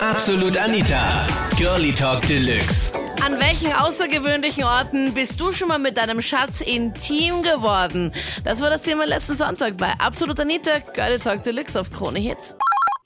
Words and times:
Absolut 0.00 0.56
Anita. 0.56 1.26
Girlie 1.58 1.92
Talk 1.92 2.22
Deluxe. 2.26 2.90
An 3.24 3.38
welchen 3.38 3.72
außergewöhnlichen 3.72 4.64
Orten 4.64 5.12
bist 5.12 5.38
du 5.38 5.52
schon 5.52 5.68
mal 5.68 5.78
mit 5.78 5.96
deinem 5.98 6.22
Schatz 6.22 6.62
intim 6.62 7.42
geworden? 7.42 8.10
Das 8.44 8.62
war 8.62 8.70
das 8.70 8.82
Thema 8.82 9.04
letzten 9.04 9.34
Sonntag 9.34 9.76
bei 9.76 9.92
Absolut 9.98 10.40
Anita, 10.40 10.78
Girlie 10.94 11.18
Talk 11.18 11.42
Deluxe 11.42 11.78
auf 11.78 11.90
Krone 11.90 12.18
Hit. 12.18 12.38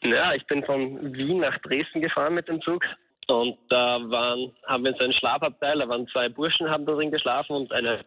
Ja, 0.02 0.32
ich 0.34 0.46
bin 0.46 0.64
von 0.64 1.12
Wien 1.14 1.38
nach 1.40 1.58
Dresden 1.62 2.00
gefahren 2.00 2.34
mit 2.34 2.46
dem 2.48 2.60
Zug. 2.62 2.84
Und 3.26 3.58
da 3.70 3.98
waren, 4.04 4.52
haben 4.66 4.84
wir 4.84 4.92
so 4.96 5.02
einen 5.04 5.14
Schlafabteil, 5.14 5.78
da 5.78 5.88
waren 5.88 6.06
zwei 6.08 6.28
Burschen, 6.28 6.70
haben 6.70 6.86
da 6.86 6.92
drin 6.92 7.10
geschlafen 7.10 7.56
und 7.56 7.72
eine, 7.72 8.04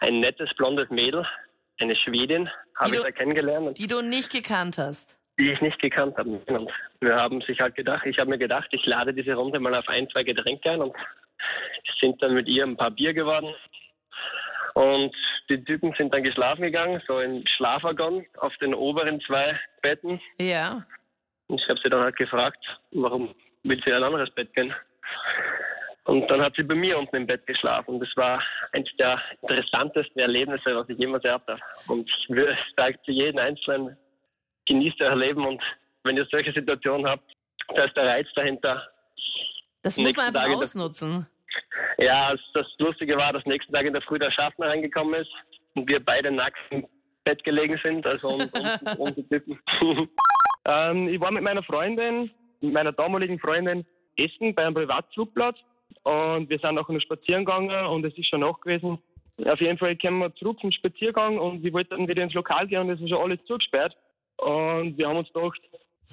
ein 0.00 0.20
nettes 0.20 0.50
blondes 0.56 0.88
Mädel, 0.90 1.26
eine 1.80 1.96
Schwedin, 1.96 2.48
habe 2.78 2.90
ich 2.94 3.00
du- 3.00 3.06
da 3.06 3.10
kennengelernt. 3.10 3.78
Die 3.78 3.86
du 3.86 4.02
nicht 4.02 4.30
gekannt 4.30 4.78
hast. 4.78 5.16
Die 5.40 5.52
ich 5.52 5.60
nicht 5.62 5.80
gekannt 5.80 6.18
habe. 6.18 6.30
Und 6.46 6.70
wir 7.00 7.16
haben 7.16 7.40
sich 7.40 7.60
halt 7.60 7.74
gedacht, 7.74 8.04
ich 8.04 8.18
habe 8.18 8.28
mir 8.28 8.38
gedacht, 8.38 8.68
ich 8.72 8.84
lade 8.84 9.14
diese 9.14 9.34
Runde 9.34 9.58
mal 9.58 9.74
auf 9.74 9.88
ein, 9.88 10.08
zwei 10.10 10.22
Getränke 10.22 10.70
ein 10.70 10.82
und 10.82 10.94
sind 11.98 12.22
dann 12.22 12.34
mit 12.34 12.46
ihr 12.46 12.64
ein 12.64 12.76
paar 12.76 12.90
Bier 12.90 13.14
geworden. 13.14 13.54
Und 14.74 15.14
die 15.48 15.64
Typen 15.64 15.94
sind 15.96 16.12
dann 16.12 16.22
geschlafen 16.22 16.62
gegangen, 16.62 17.02
so 17.06 17.20
im 17.20 17.44
Schlafwaggon 17.46 18.26
auf 18.38 18.54
den 18.58 18.74
oberen 18.74 19.20
zwei 19.22 19.58
Betten. 19.82 20.20
Ja. 20.38 20.84
Und 21.48 21.60
ich 21.60 21.68
habe 21.68 21.80
sie 21.82 21.88
dann 21.88 22.02
halt 22.02 22.16
gefragt, 22.16 22.62
warum 22.92 23.34
will 23.62 23.80
sie 23.82 23.90
in 23.90 23.96
ein 23.96 24.04
anderes 24.04 24.30
Bett 24.34 24.54
gehen? 24.54 24.74
Und 26.04 26.30
dann 26.30 26.42
hat 26.42 26.54
sie 26.56 26.62
bei 26.62 26.74
mir 26.74 26.98
unten 26.98 27.16
im 27.16 27.26
Bett 27.26 27.46
geschlafen. 27.46 27.94
Und 27.94 28.00
das 28.00 28.14
war 28.16 28.42
eines 28.72 28.90
der 28.98 29.20
interessantesten 29.40 30.20
Erlebnisse, 30.20 30.76
was 30.76 30.88
ich 30.88 30.98
jemals 30.98 31.22
gehabt 31.22 31.48
habe. 31.48 31.60
Und 31.88 32.08
ich 32.08 32.28
würde 32.28 32.56
zu 33.04 33.10
jedem 33.10 33.38
Einzelnen, 33.38 33.96
genießt 34.66 35.00
euer 35.00 35.16
Leben 35.16 35.46
und 35.46 35.62
wenn 36.04 36.16
ihr 36.16 36.26
solche 36.30 36.52
Situationen 36.52 37.06
habt, 37.06 37.30
da 37.74 37.84
ist 37.84 37.96
der 37.96 38.06
Reiz 38.06 38.26
dahinter. 38.34 38.82
Das 39.82 39.96
muss 39.96 40.14
man 40.16 40.26
einfach 40.26 40.40
Tage 40.42 40.52
das- 40.54 40.62
ausnutzen. 40.62 41.26
Ja, 41.98 42.32
das- 42.32 42.40
das 42.54 42.66
Lustige 42.78 43.16
war, 43.16 43.32
dass 43.32 43.44
nächsten 43.46 43.72
Tag 43.72 43.84
in 43.86 43.92
der 43.92 44.02
Früh 44.02 44.18
der 44.18 44.30
Schaffner 44.30 44.68
reingekommen 44.68 45.14
ist 45.20 45.30
und 45.74 45.88
wir 45.88 46.04
beide 46.04 46.30
nackt 46.30 46.58
im 46.70 46.86
Bett 47.24 47.42
gelegen 47.44 47.78
sind, 47.82 48.06
also 48.06 48.28
und 48.28 48.50
die 49.16 49.28
Typen. 49.28 49.58
Ähm, 50.66 51.08
ich 51.08 51.18
war 51.18 51.30
mit 51.30 51.42
meiner 51.42 51.62
Freundin, 51.62 52.30
mit 52.60 52.74
meiner 52.74 52.92
damaligen 52.92 53.38
Freundin, 53.38 53.86
essen 54.18 54.54
bei 54.54 54.62
einem 54.66 54.74
Privatflugplatz 54.74 55.56
und 56.02 56.50
wir 56.50 56.58
sind 56.58 56.74
nachher 56.74 56.92
noch 56.92 57.00
spazieren 57.00 57.46
gegangen 57.46 57.86
und 57.86 58.04
es 58.04 58.16
ist 58.18 58.28
schon 58.28 58.40
Nacht 58.40 58.60
gewesen. 58.60 58.98
Auf 59.46 59.58
jeden 59.62 59.78
Fall 59.78 59.96
kommen 59.96 60.18
wir 60.18 60.34
zurück 60.34 60.60
vom 60.60 60.70
Spaziergang 60.70 61.38
und 61.38 61.62
wir 61.62 61.72
wollten 61.72 61.96
dann 61.96 62.06
wieder 62.08 62.22
ins 62.22 62.34
Lokal 62.34 62.66
gehen 62.68 62.82
und 62.82 62.90
es 62.90 63.00
war 63.00 63.08
schon 63.08 63.22
alles 63.30 63.42
zugesperrt. 63.46 63.96
Und 64.40 64.96
wir 64.96 65.08
haben 65.08 65.16
uns 65.18 65.32
gedacht, 65.32 65.60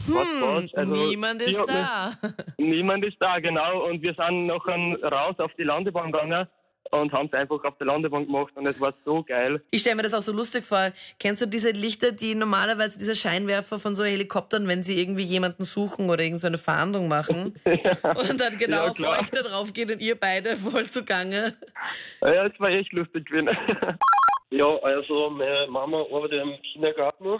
was 0.07 0.27
war's? 0.41 0.73
Also, 0.75 0.93
Hm, 0.95 1.09
Niemand 1.09 1.41
ist 1.41 1.57
da. 1.67 2.11
Niemand 2.57 3.05
ist 3.05 3.17
da, 3.19 3.39
genau. 3.39 3.85
Und 3.87 4.01
wir 4.01 4.13
sind 4.13 4.45
nachher 4.47 4.77
raus 5.11 5.35
auf 5.39 5.51
die 5.57 5.63
Landebahn 5.63 6.11
gegangen 6.11 6.47
und 6.91 7.11
haben 7.11 7.25
es 7.27 7.33
einfach 7.33 7.61
auf 7.65 7.77
der 7.79 7.87
Landebahn 7.87 8.25
gemacht 8.27 8.53
und 8.55 8.65
es 8.65 8.79
war 8.79 8.93
so 9.03 9.21
geil. 9.23 9.61
Ich 9.71 9.81
stelle 9.81 9.97
mir 9.97 10.03
das 10.03 10.13
auch 10.13 10.21
so 10.21 10.31
lustig 10.31 10.63
vor. 10.63 10.91
Kennst 11.19 11.41
du 11.41 11.45
diese 11.45 11.71
Lichter, 11.71 12.13
die 12.13 12.33
normalerweise, 12.33 12.97
diese 12.97 13.13
Scheinwerfer 13.15 13.77
von 13.77 13.93
so 13.95 14.05
Helikoptern, 14.05 14.67
wenn 14.69 14.83
sie 14.83 14.97
irgendwie 14.97 15.23
jemanden 15.23 15.65
suchen 15.65 16.05
oder 16.09 16.23
irgendeine 16.23 16.37
so 16.39 16.47
eine 16.47 16.57
Fahndung 16.57 17.09
machen 17.09 17.59
und 17.65 18.39
dann 18.39 18.57
genau 18.57 18.85
Ja, 18.85 18.91
auf 18.91 18.99
euch 18.99 19.29
da 19.31 19.41
drauf 19.41 19.73
geht 19.73 19.91
und 19.91 20.01
ihr 20.01 20.15
beide 20.17 20.55
voll 20.55 20.87
zugange? 20.89 21.57
Ja, 22.21 22.45
es 22.45 22.57
war 22.59 22.69
echt 22.69 22.93
lustig 22.93 23.25
gewesen. 23.27 23.49
Ja, 24.51 24.65
also 24.81 25.29
meine 25.29 25.67
Mama 25.69 26.05
arbeitet 26.09 26.41
im 26.41 26.53
Kindergarten 26.71 27.37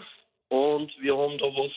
und 0.49 0.91
wir 1.01 1.17
haben 1.17 1.37
da 1.37 1.45
was 1.45 1.71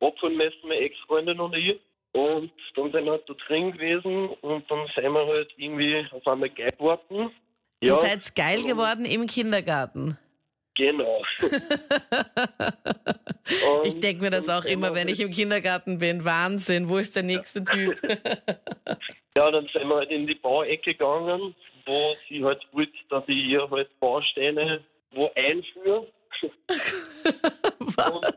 abholen 0.00 0.36
müssen, 0.36 0.60
meine 0.68 0.80
Ex-Freundin 0.80 1.40
und 1.40 1.54
ich. 1.56 1.78
Und 2.12 2.50
dann 2.74 2.90
sind 2.90 3.04
wir 3.04 3.12
halt 3.12 3.28
da 3.28 3.34
drin 3.46 3.72
gewesen 3.72 4.28
und 4.40 4.68
dann 4.70 4.86
sind 4.94 5.12
wir 5.12 5.26
halt 5.26 5.50
irgendwie 5.56 6.04
auf 6.10 6.26
einmal 6.26 6.50
geil 6.50 6.70
geworden. 6.76 7.30
Ihr 7.80 7.88
Ja, 7.90 7.94
seid 7.96 8.34
geil 8.34 8.62
geworden 8.64 9.04
im 9.04 9.26
Kindergarten. 9.26 10.18
genau. 10.74 11.22
Ich 13.84 13.98
denke 13.98 14.22
mir 14.22 14.30
das 14.30 14.48
auch 14.48 14.64
immer, 14.64 14.94
wenn 14.94 15.08
ich 15.08 15.18
im 15.20 15.30
Kindergarten 15.30 15.98
bin. 15.98 16.24
Wahnsinn, 16.24 16.88
wo 16.88 16.98
ist 16.98 17.16
der 17.16 17.22
nächste 17.24 17.64
Typ? 17.64 18.00
Ja, 19.36 19.48
dann 19.50 19.68
sind 19.72 19.88
wir 19.88 19.94
halt 19.94 20.10
in 20.10 20.26
die 20.26 20.34
Bauecke 20.34 20.76
gegangen, 20.78 21.54
wo 21.86 22.16
sie 22.28 22.44
halt 22.44 22.60
wollte, 22.72 22.92
dass 23.10 23.22
ich 23.28 23.36
ihr 23.36 23.70
halt 23.70 23.88
Bausteine 24.00 24.82
wo 25.12 25.30
einführe. 25.36 26.08
Was? 27.78 28.34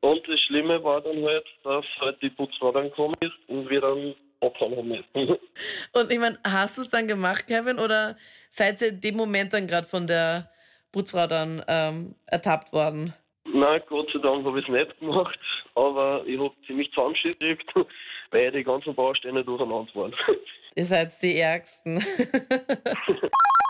Und 0.00 0.26
das 0.26 0.40
Schlimme 0.56 0.82
war 0.82 1.02
dann 1.02 1.22
halt, 1.22 1.44
dass 1.64 1.84
halt 2.00 2.22
die 2.22 2.30
Putzfrau 2.30 2.72
dann 2.72 2.84
gekommen 2.84 3.14
ist 3.20 3.34
und 3.48 3.68
wir 3.68 3.80
dann 3.80 4.14
abhauen 4.40 4.76
haben 4.76 4.88
müssen. 4.88 5.04
Und 5.92 6.10
ich 6.10 6.18
meine, 6.18 6.38
hast 6.46 6.78
du 6.78 6.82
es 6.82 6.88
dann 6.88 7.06
gemacht, 7.08 7.46
Kevin, 7.46 7.78
oder 7.78 8.16
seid 8.48 8.80
ihr 8.80 8.88
in 8.88 9.00
dem 9.00 9.16
Moment 9.16 9.52
dann 9.52 9.66
gerade 9.66 9.86
von 9.86 10.06
der 10.06 10.50
Putzfrau 10.92 11.26
dann 11.26 11.62
ähm, 11.68 12.14
ertappt 12.26 12.72
worden? 12.72 13.12
Nein, 13.44 13.82
Gott 13.88 14.10
sei 14.12 14.18
Dank 14.18 14.44
habe 14.44 14.58
ich 14.60 14.66
es 14.66 14.72
nicht 14.72 14.98
gemacht, 14.98 15.38
aber 15.74 16.22
ich 16.26 16.38
habe 16.38 16.52
ziemlich 16.66 16.90
Zahnschüsse 16.92 17.38
gekriegt, 17.38 17.74
weil 18.30 18.50
die 18.50 18.64
ganzen 18.64 18.94
Bausteine 18.94 19.44
durcheinander 19.44 19.94
waren. 19.94 20.14
Ihr 20.74 20.84
seid 20.84 21.10
die 21.22 21.38
Ärgsten. 21.38 22.02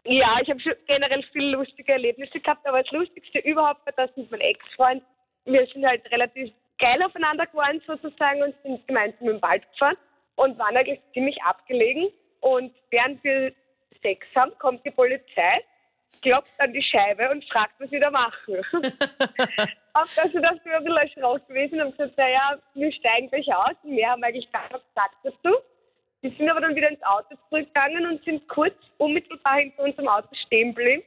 Ja, 0.04 0.38
ich 0.40 0.48
habe 0.48 0.60
schon 0.60 0.72
generell 0.86 1.24
viele 1.32 1.56
lustige 1.56 1.92
Erlebnisse 1.92 2.38
gehabt, 2.38 2.64
aber 2.66 2.82
das 2.82 2.92
Lustigste 2.92 3.38
überhaupt 3.40 3.84
war 3.86 3.92
das 3.96 4.16
mit 4.16 4.30
meinem 4.30 4.40
Ex-Freund. 4.40 5.02
Wir 5.46 5.66
sind 5.66 5.86
halt 5.86 6.08
relativ 6.10 6.52
geil 6.78 7.02
aufeinander 7.02 7.46
geworden 7.46 7.82
sozusagen 7.86 8.42
und 8.42 8.54
sind 8.62 8.86
gemeinsam 8.86 9.28
im 9.28 9.42
Wald 9.42 9.70
gefahren 9.72 9.96
und 10.36 10.58
waren 10.58 10.76
eigentlich 10.76 11.00
ziemlich 11.12 11.40
abgelegen. 11.42 12.08
Und 12.40 12.72
während 12.90 13.22
wir 13.24 13.52
Sex 14.02 14.26
haben, 14.34 14.52
kommt 14.58 14.84
die 14.84 14.90
Polizei, 14.90 15.64
klopft 16.22 16.52
an 16.58 16.72
die 16.72 16.82
Scheibe 16.82 17.30
und 17.30 17.44
fragt, 17.50 17.74
was 17.78 17.90
wir 17.90 18.00
da 18.00 18.10
machen. 18.10 18.56
Auf 19.94 20.14
das 20.14 20.32
wir 20.32 20.42
das 20.42 20.64
wir 20.64 20.76
ein 20.76 20.84
bisschen 20.84 21.22
erschrocken 21.22 21.48
gewesen 21.48 21.74
und 21.74 21.80
haben 21.80 21.90
gesagt, 21.92 22.18
naja, 22.18 22.58
wir 22.74 22.92
steigen 22.92 23.30
gleich 23.30 23.54
aus. 23.54 23.74
Und 23.82 23.96
wir 23.96 24.08
haben 24.08 24.22
eigentlich 24.22 24.50
gar 24.52 24.68
nichts 24.70 24.86
gesagt 24.88 25.16
dazu. 25.24 25.56
Die 26.22 26.36
sind 26.36 26.50
aber 26.50 26.60
dann 26.60 26.74
wieder 26.74 26.90
ins 26.90 27.02
Auto 27.02 27.36
zurückgegangen 27.48 28.06
und 28.06 28.24
sind 28.24 28.46
kurz 28.48 28.74
unmittelbar 28.98 29.58
hinter 29.58 29.82
unserem 29.82 30.08
Auto 30.08 30.28
stehen 30.46 30.74
geblieben. 30.74 31.02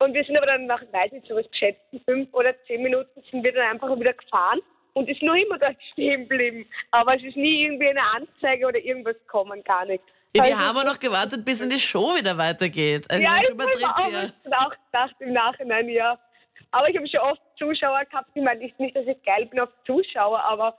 Und 0.00 0.14
wir 0.14 0.24
sind 0.24 0.36
aber 0.36 0.46
dann 0.46 0.66
nach, 0.66 0.82
weiß 0.92 1.10
nicht, 1.10 1.26
so 1.26 1.34
was 1.34 1.50
geschätzten 1.50 2.00
fünf 2.04 2.32
oder 2.32 2.54
zehn 2.66 2.82
Minuten 2.82 3.22
sind 3.30 3.42
wir 3.42 3.52
dann 3.52 3.72
einfach 3.72 3.98
wieder 3.98 4.12
gefahren 4.12 4.60
und 4.98 5.08
ist 5.08 5.22
noch 5.22 5.34
immer 5.34 5.58
dort 5.58 5.76
stehen 5.92 6.28
geblieben. 6.28 6.66
Aber 6.90 7.16
es 7.16 7.22
ist 7.22 7.36
nie 7.36 7.64
irgendwie 7.64 7.90
eine 7.90 8.02
Anzeige 8.16 8.66
oder 8.66 8.78
irgendwas 8.78 9.14
gekommen, 9.14 9.62
gar 9.64 9.84
nicht. 9.84 10.02
Ja, 10.34 10.44
wir 10.44 10.56
Also, 10.56 10.68
haben 10.68 10.76
auch 10.78 10.92
noch 10.92 10.98
gewartet, 10.98 11.44
bis 11.44 11.60
in 11.60 11.70
die 11.70 11.78
Show 11.78 12.14
wieder 12.16 12.36
weitergeht. 12.36 13.06
Also 13.10 13.22
ja, 13.22 13.38
ich 13.42 13.50
habe 13.50 13.64
auch, 13.64 14.12
ja. 14.12 14.68
gedacht 14.84 15.14
im 15.20 15.32
Nachhinein, 15.32 15.88
ja. 15.88 16.18
Aber 16.70 16.88
ich 16.88 16.96
habe 16.96 17.08
schon 17.08 17.20
oft 17.20 17.40
Zuschauer 17.58 18.04
gehabt, 18.10 18.28
ich 18.34 18.42
meine 18.42 18.60
nicht, 18.60 18.96
dass 18.96 19.06
ich 19.06 19.22
geil 19.24 19.46
bin 19.46 19.60
auf 19.60 19.70
Zuschauer, 19.86 20.40
aber 20.40 20.76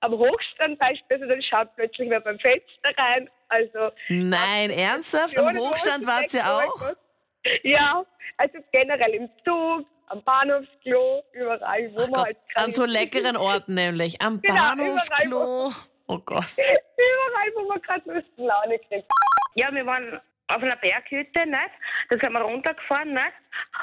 am 0.00 0.12
Hochstand 0.12 0.78
beispielsweise, 0.78 1.26
dann 1.26 1.42
schaut 1.42 1.74
plötzlich 1.76 2.10
wer 2.10 2.20
beim 2.20 2.38
Fenster 2.38 2.90
rein. 2.96 3.30
Also 3.48 3.92
Nein, 4.08 4.70
ernsthaft? 4.70 5.36
Am 5.38 5.56
Hochstand 5.56 6.06
wart 6.06 6.32
ihr 6.34 6.42
mein 6.42 6.68
auch? 6.68 6.94
Ja, 7.62 8.04
also 8.36 8.58
generell 8.72 9.14
im 9.14 9.28
Zug, 9.44 9.86
am 10.08 10.22
Bahnhofsklo, 10.22 11.22
überall, 11.32 11.90
wo 11.94 12.00
Ach 12.02 12.06
man 12.08 12.12
Gott, 12.12 12.24
halt 12.26 12.36
gerade 12.54 12.66
an 12.66 12.72
so 12.72 12.84
leckeren 12.84 13.36
Orten 13.36 13.74
nämlich. 13.74 14.20
Am 14.20 14.40
Genau, 14.42 14.54
Bahnhofsklo. 14.56 15.72
Oh 16.08 16.18
Gott. 16.18 16.44
Überall, 16.56 17.50
wo 17.54 17.68
man 17.68 17.80
gerade 17.82 18.02
Lustlaune 18.12 18.78
kriegt. 18.88 19.10
Ja, 19.54 19.72
wir 19.72 19.84
waren 19.86 20.20
auf 20.48 20.62
einer 20.62 20.76
Berghütte, 20.76 21.46
nicht? 21.46 21.70
Da 22.10 22.18
sind 22.18 22.32
wir 22.32 22.40
runtergefahren, 22.40 23.14
nicht? 23.14 23.32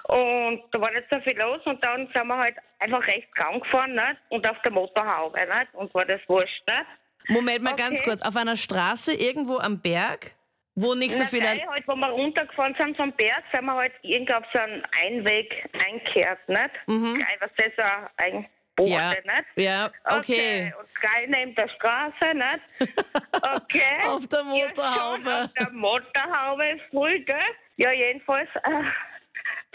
Und 0.03 0.63
da 0.71 0.81
war 0.81 0.91
nicht 0.91 1.07
so 1.09 1.19
viel 1.21 1.37
los 1.37 1.61
und 1.65 1.83
dann 1.83 2.07
sind 2.13 2.27
wir 2.27 2.37
halt 2.37 2.55
einfach 2.79 3.05
rechts 3.07 3.29
rangefahren, 3.39 3.95
nicht? 3.95 4.17
Und 4.29 4.47
auf 4.47 4.57
der 4.63 4.71
Motorhaube, 4.71 5.39
nicht? 5.39 5.73
Und 5.73 5.93
war 5.93 6.05
das 6.05 6.21
wurscht, 6.27 6.61
nicht? 6.67 6.85
Moment 7.29 7.63
mal 7.63 7.75
ganz 7.75 7.99
Okay. 7.99 8.09
kurz. 8.09 8.21
Auf 8.21 8.35
einer 8.35 8.55
Straße 8.55 9.13
irgendwo 9.13 9.57
am 9.57 9.81
Berg, 9.81 10.33
wo 10.81 10.93
nicht 10.95 11.11
so 11.13 11.23
Na, 11.23 11.25
viele... 11.29 11.41
gleich 11.41 11.67
halt, 11.67 11.87
wo 11.87 11.95
wir 11.95 12.07
runtergefahren 12.07 12.75
sind 12.75 12.95
vom 12.97 13.11
Berg, 13.13 13.43
sind 13.51 13.65
wir 13.65 13.73
halt 13.75 13.93
irgendwie 14.01 14.33
auf 14.33 14.43
so 14.53 14.59
einen 14.59 14.83
Einweg 15.05 15.69
eingekehrt, 15.87 16.39
nicht? 16.47 16.69
Mhm. 16.87 17.15
Gleich, 17.15 17.41
was 17.41 17.51
das 17.57 17.75
so 17.75 17.83
ein 18.17 18.47
Boden, 18.75 18.91
Ja. 18.91 19.09
nicht? 19.09 19.45
Ja, 19.55 19.91
okay. 20.05 20.73
Und 20.79 20.87
gleich 21.01 21.27
neben 21.27 21.53
der 21.55 21.67
Straße, 21.69 22.33
nicht? 22.33 22.93
Okay. 23.41 23.81
Auf 24.07 24.25
der 24.27 24.39
Ja, 24.39 24.45
Motorhaube. 24.45 25.43
auf 25.43 25.53
der 25.53 25.69
Motorhaube 25.71 26.79
voll, 26.91 27.19
gell? 27.19 27.37
Ja, 27.77 27.91
jedenfalls 27.91 28.49
äh, 28.55 28.83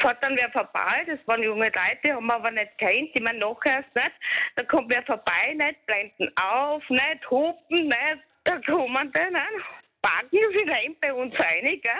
fährt 0.00 0.22
dann 0.22 0.36
wer 0.36 0.50
vorbei, 0.50 1.04
das 1.06 1.18
waren 1.26 1.42
junge 1.42 1.66
Leute, 1.66 1.98
die 2.02 2.12
haben 2.12 2.26
wir 2.26 2.34
aber 2.34 2.50
nicht 2.50 2.76
kennt, 2.78 3.14
die 3.14 3.20
man 3.20 3.38
nachher 3.38 3.76
erst 3.84 3.94
nicht. 3.94 4.12
Da 4.56 4.62
kommt 4.64 4.90
wer 4.90 5.02
vorbei, 5.04 5.54
nicht, 5.54 5.84
blenden 5.86 6.30
auf, 6.36 6.82
nicht, 6.90 7.30
hupen, 7.30 7.88
nicht, 7.88 8.18
da 8.44 8.58
kommen 8.66 9.12
die, 9.12 9.32
nicht, 9.32 9.64
packen 10.04 10.38
sie 10.52 10.70
rein 10.70 10.96
bei 11.00 11.12
uns 11.12 11.34
rein, 11.38 11.80
gell? 11.80 11.92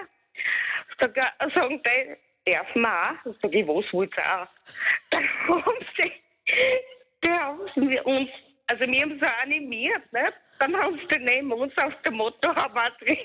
Sag, 1.00 1.16
sagen 1.54 1.80
die, 1.82 2.52
darf 2.52 2.74
man 2.74 3.16
auch? 3.16 3.34
Sag 3.40 3.54
ich, 3.54 3.66
was 3.66 3.92
wollt 3.92 4.14
ihr 4.16 4.42
auch? 4.42 4.48
Dann 5.10 5.24
haben 5.48 5.86
sie, 5.96 6.12
die 7.24 7.30
haben 7.30 7.88
wir 7.88 8.06
uns 8.06 8.30
Also 8.66 8.86
wir 8.86 9.02
haben 9.02 9.18
so 9.18 9.26
animiert, 9.42 10.12
ne? 10.12 10.32
Dann 10.58 10.76
haben 10.76 11.00
sie 11.10 11.18
neben 11.18 11.52
uns 11.52 11.76
auf 11.78 11.92
der 12.04 12.12
Motorhaube 12.12 12.92
drin. 13.00 13.18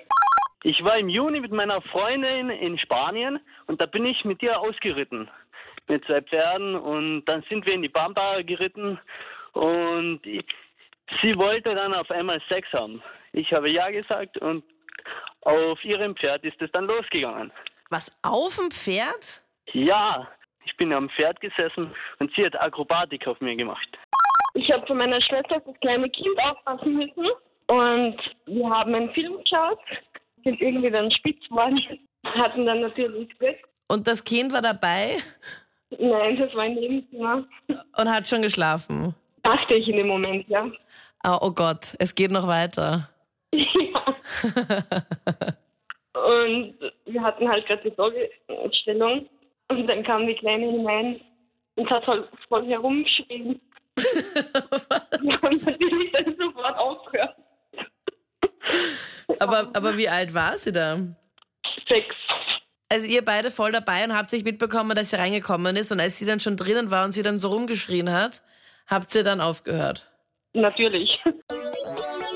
Ich 0.64 0.84
war 0.84 0.98
im 0.98 1.10
Juni 1.10 1.40
mit 1.40 1.52
meiner 1.52 1.82
Freundin 1.82 2.50
in 2.50 2.78
Spanien 2.78 3.40
und 3.68 3.80
da 3.80 3.86
bin 3.86 4.06
ich 4.06 4.26
mit 4.26 4.42
ihr 4.42 4.60
ausgeritten. 4.60 5.30
Mit 5.88 6.04
zwei 6.06 6.22
Pferden 6.22 6.76
und 6.76 7.26
dann 7.26 7.44
sind 7.44 7.66
wir 7.66 7.74
in 7.74 7.82
die 7.82 7.90
Bamba 7.90 8.42
geritten 8.42 9.00
und 9.54 10.20
ich, 10.26 10.46
sie 11.22 11.36
wollte 11.36 11.76
dann 11.76 11.94
auf 11.94 12.10
einmal 12.12 12.42
Sex 12.48 12.68
haben. 12.74 13.02
Ich 13.34 13.52
habe 13.54 13.70
ja 13.70 13.90
gesagt 13.90 14.38
und 14.38 14.64
auf 15.42 15.84
ihrem 15.84 16.16
Pferd 16.16 16.44
ist 16.44 16.62
es 16.62 16.72
dann 16.72 16.86
losgegangen. 16.86 17.52
Was, 17.90 18.12
auf 18.24 18.56
dem 18.58 18.72
Pferd? 18.72 19.42
Ja, 19.72 20.28
ich 20.66 20.76
bin 20.78 20.92
am 20.94 21.10
Pferd 21.10 21.40
gesessen 21.42 21.94
und 22.20 22.32
sie 22.36 22.46
hat 22.46 22.60
Akrobatik 22.60 23.28
auf 23.28 23.40
mir 23.42 23.56
gemacht. 23.56 23.98
Ich 24.54 24.72
habe 24.72 24.86
von 24.88 24.98
meiner 24.98 25.22
Schwester 25.22 25.62
das 25.66 25.80
kleine 25.82 26.10
Kind 26.10 26.38
aufpassen 26.44 26.96
müssen 26.96 27.28
und 27.68 28.18
wir 28.46 28.70
haben 28.70 28.96
einen 28.96 29.12
Film 29.14 29.38
geschaut, 29.44 29.80
sind 30.44 30.60
irgendwie 30.60 30.90
dann 30.90 31.12
spitz 31.12 31.48
geworden, 31.48 31.80
hatten 32.24 32.66
dann 32.66 32.82
natürlich 32.82 33.30
Glück. 33.38 33.58
Und 33.88 34.08
das 34.08 34.24
Kind 34.24 34.52
war 34.54 34.62
dabei 34.62 35.18
Nein, 35.98 36.38
das 36.38 36.54
war 36.54 36.64
ein 36.64 36.76
Nebenzimmer. 36.76 37.44
und 37.68 38.12
hat 38.12 38.28
schon 38.28 38.42
geschlafen. 38.42 39.16
Dachte 39.50 39.74
ich 39.74 39.88
in 39.88 39.98
dem 39.98 40.06
Moment, 40.06 40.48
ja. 40.48 40.70
Oh, 41.24 41.38
oh 41.42 41.52
Gott, 41.52 41.96
es 41.98 42.14
geht 42.14 42.30
noch 42.30 42.46
weiter. 42.46 43.10
ja. 43.52 43.66
Und 46.14 46.76
wir 47.06 47.24
hatten 47.24 47.50
halt 47.50 47.66
gerade 47.66 47.90
die 47.90 47.96
Sorgestellung 47.96 49.28
und 49.70 49.88
dann 49.88 50.04
kam 50.04 50.28
die 50.28 50.36
Kleine 50.36 50.68
hinein 50.68 51.20
und 51.78 51.90
hat 51.90 52.06
halt 52.06 52.28
voll 52.48 52.68
herumgeschrien. 52.68 53.60
Wir 53.96 55.34
haben 55.42 55.60
natürlich 55.66 56.12
dann 56.12 56.36
sofort 56.38 56.78
aufgehört. 56.78 57.36
Aber, 59.40 59.72
aber 59.74 59.98
wie 59.98 60.10
alt 60.10 60.32
war 60.36 60.60
sie 60.60 60.72
da? 60.72 61.00
Sechs. 61.88 62.16
Also 62.88 63.08
ihr 63.08 63.26
beide 63.26 63.50
voll 63.50 63.72
dabei 63.72 64.04
und 64.04 64.16
habt 64.16 64.30
sich 64.30 64.44
mitbekommen, 64.44 64.96
dass 64.96 65.10
sie 65.10 65.16
reingekommen 65.16 65.76
ist 65.76 65.92
und 65.92 66.00
als 66.00 66.20
sie 66.20 66.26
dann 66.28 66.40
schon 66.40 66.56
drinnen 66.56 66.92
war 66.92 67.04
und 67.04 67.14
sie 67.14 67.24
dann 67.24 67.40
so 67.40 67.48
rumgeschrien 67.48 68.12
hat, 68.12 68.44
habt 68.90 69.14
ihr 69.16 69.24
dann 69.24 69.42
aufgehört. 69.42 70.12
Natürlich. 70.54 71.20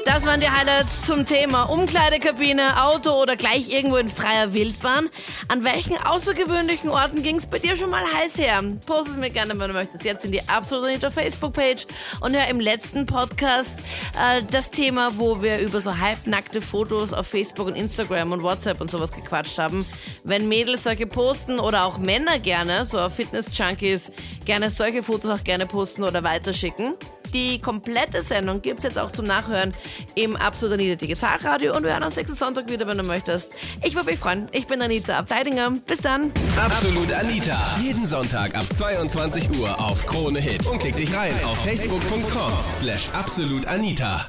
Das 0.06 0.26
waren 0.26 0.42
die 0.42 0.50
Highlights 0.50 1.06
zum 1.06 1.26
Thema 1.26 1.64
Umkleidekabine, 1.64 2.84
Auto 2.84 3.12
oder 3.22 3.38
gleich 3.38 3.70
irgendwo 3.70 3.96
in 3.96 4.10
freier 4.10 4.54
Wildbahn. 4.54 5.10
An 5.48 5.64
welchen 5.64 5.98
außergewöhnlichen 5.98 6.90
Orten 6.90 7.24
ging 7.24 7.38
es 7.38 7.48
bei 7.48 7.60
dir 7.60 7.78
schon 7.78 7.90
mal 7.90 8.04
heiß 8.04 8.38
her? 8.38 8.62
Post 8.86 9.12
es 9.12 9.18
mir 9.18 9.30
gerne, 9.30 9.58
wenn 9.58 9.70
du 9.70 9.74
möchtest. 9.74 10.04
Jetzt 10.04 10.26
in 10.26 10.34
die 10.34 10.48
Absolut 10.50 10.88
Anita 10.88 11.10
Facebook-Page 11.10 11.88
und 12.20 12.36
hör 12.36 12.48
im 12.48 12.60
letzten 12.60 13.06
Podcast 13.06 13.80
äh, 14.20 14.42
das 14.52 14.72
Thema, 14.72 15.18
wo 15.18 15.42
wir 15.42 15.60
über 15.60 15.80
so 15.80 15.98
halbnackte 15.98 16.62
Fotos 16.62 17.14
auf 17.14 17.28
Facebook 17.28 17.68
und 17.68 17.76
Instagram 17.76 18.34
und 18.34 18.44
WhatsApp 18.44 18.82
und 18.82 18.92
sowas 18.92 19.14
gequatscht 19.14 19.58
haben. 19.58 19.86
Wenn 20.26 20.50
Mädels 20.50 20.84
solche 20.84 21.08
posten 21.08 21.60
oder 21.60 21.86
auch 21.86 21.98
Männer 21.98 22.40
gerne, 22.40 22.86
so 22.86 23.10
Fitness-Junkies, 23.10 24.12
gerne 24.44 24.70
solche 24.70 25.02
Fotos 25.02 25.32
auch 25.32 25.44
gerne 25.46 25.66
posten 25.66 26.04
oder 26.04 26.26
weiterschicken. 26.26 26.96
Die 27.34 27.60
komplette 27.60 28.22
Sendung 28.22 28.62
gibt's 28.62 28.84
jetzt 28.84 29.00
auch 29.00 29.12
zum 29.12 29.26
Nachhören 29.26 29.74
im 30.16 30.36
Absolut 30.36 30.76
Anita 30.76 30.96
Digitalradio 30.96 31.76
und 31.76 31.84
wir 31.84 31.94
hören 31.94 32.04
uns 32.04 32.16
nächsten 32.16 32.38
Sonntag 32.38 32.70
wieder, 32.70 32.88
wenn 32.88 32.98
du 32.98 33.04
möchtest. 33.04 33.52
Ich 33.84 33.96
würde 33.96 34.12
mich 34.12 34.20
freuen. 34.20 34.48
Ich 34.52 34.68
bin 34.68 34.82
Anita 34.82 35.18
Abteidinger. 35.18 35.72
Bis 35.88 36.02
dann. 36.02 36.32
Absolut 36.58 37.12
Anita. 37.12 37.76
Jeden 37.82 38.06
Sonntag 38.06 38.56
ab 38.56 38.66
22 38.76 39.60
Uhr 39.60 39.80
auf 39.80 40.06
Krone 40.06 40.40
Hit. 40.40 40.66
Und 40.68 40.80
klick 40.80 40.96
dich 40.96 41.14
rein 41.14 41.34
auf 41.44 41.58
facebook.com 41.64 42.52
slash 42.72 43.10
absolutanita. 43.14 44.28